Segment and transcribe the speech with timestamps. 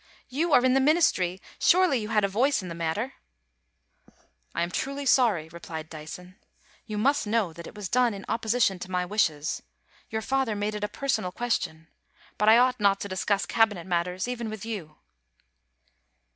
[0.39, 3.13] 'You are in the Ministry; surely you had a voice in the matter?
[4.55, 6.37] I am truly sorry,' replied Dyson.
[6.61, 9.61] * You must know that it was done in opposition to my wishes.
[10.09, 11.87] Your father made it a personal question.
[12.39, 14.95] But I ought not to discuss Cabinet matters even with you.'